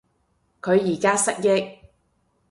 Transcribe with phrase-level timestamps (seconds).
[0.63, 1.77] 佢而家失憶